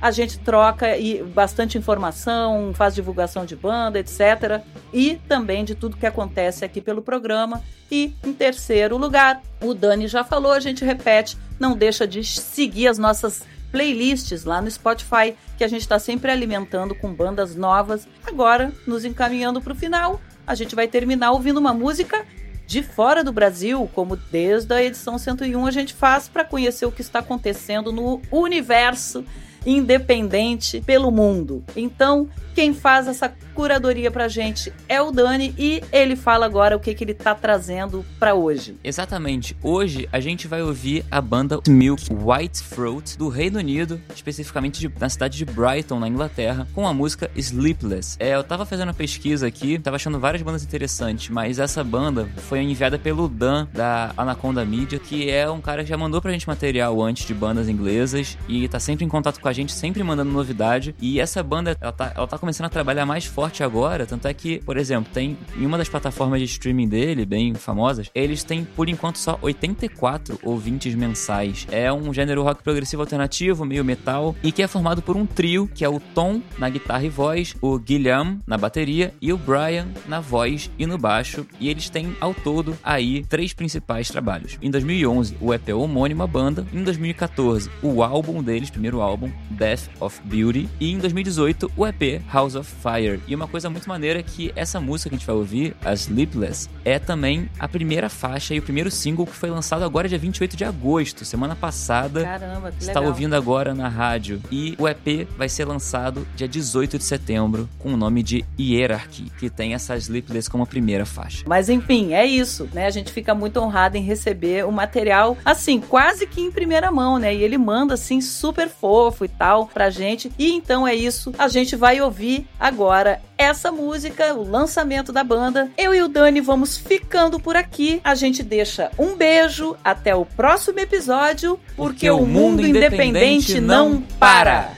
[0.00, 4.62] a gente troca e bastante informação, faz divulgação de banda, etc.
[4.92, 7.62] E também de tudo que acontece aqui pelo programa.
[7.90, 12.88] E em terceiro lugar, o Dani já falou, a gente repete, não deixa de seguir
[12.88, 13.42] as nossas
[13.72, 18.06] playlists lá no Spotify, que a gente está sempre alimentando com bandas novas.
[18.26, 22.24] Agora, nos encaminhando para o final, a gente vai terminar ouvindo uma música
[22.66, 26.92] de fora do Brasil, como desde a edição 101 a gente faz para conhecer o
[26.92, 29.24] que está acontecendo no universo
[29.68, 31.62] independente pelo mundo.
[31.76, 32.28] Então,
[32.58, 36.92] quem faz essa curadoria pra gente é o Dani e ele fala agora o que,
[36.92, 38.76] que ele tá trazendo para hoje.
[38.82, 39.56] Exatamente.
[39.62, 44.92] Hoje a gente vai ouvir a banda Milk White Throat do Reino Unido, especificamente de,
[44.98, 48.16] na cidade de Brighton, na Inglaterra, com a música Sleepless.
[48.18, 52.28] É, eu tava fazendo uma pesquisa aqui, tava achando várias bandas interessantes, mas essa banda
[52.48, 56.32] foi enviada pelo Dan da Anaconda Media, que é um cara que já mandou pra
[56.32, 60.02] gente material antes de bandas inglesas e tá sempre em contato com a gente, sempre
[60.02, 60.92] mandando novidade.
[61.00, 64.32] E essa banda, ela tá, ela tá começando a trabalhar mais forte agora, tanto é
[64.32, 68.64] que, por exemplo, tem em uma das plataformas de streaming dele, bem famosas, eles têm
[68.64, 71.66] por enquanto só 84 ouvintes mensais.
[71.70, 75.68] É um gênero rock progressivo alternativo, meio metal, e que é formado por um trio,
[75.74, 79.88] que é o Tom na guitarra e voz, o Guilherme na bateria e o Brian
[80.06, 84.56] na voz e no baixo, e eles têm ao todo aí três principais trabalhos.
[84.62, 89.90] Em 2011, o EP homônimo à banda, em 2014, o álbum deles, primeiro álbum, Death
[90.00, 93.20] of Beauty, e em 2018, o EP House of Fire.
[93.26, 95.92] E uma coisa muito maneira é que essa música que a gente vai ouvir, a
[95.92, 100.18] Sleepless, é também a primeira faixa e o primeiro single que foi lançado agora dia
[100.18, 102.22] 28 de agosto, semana passada.
[102.22, 104.40] Caramba, que Está ouvindo agora na rádio.
[104.52, 109.32] E o EP vai ser lançado dia 18 de setembro com o nome de Hierarchy,
[109.36, 111.42] que tem essa Sleepless como a primeira faixa.
[111.44, 112.86] Mas enfim, é isso, né?
[112.86, 117.18] A gente fica muito honrado em receber o material assim, quase que em primeira mão,
[117.18, 117.34] né?
[117.34, 120.30] E ele manda assim super fofo e tal pra gente.
[120.38, 122.27] E então é isso, a gente vai ouvir
[122.58, 125.70] agora essa música, o lançamento da banda.
[125.76, 128.00] Eu e o Dani vamos ficando por aqui.
[128.02, 133.08] A gente deixa um beijo, até o próximo episódio, porque, porque o mundo, mundo independente,
[133.08, 134.77] independente não para.